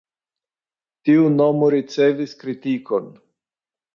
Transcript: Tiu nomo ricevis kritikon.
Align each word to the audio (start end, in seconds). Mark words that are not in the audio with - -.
Tiu 1.09 1.27
nomo 1.41 1.69
ricevis 1.75 2.33
kritikon. 2.39 3.13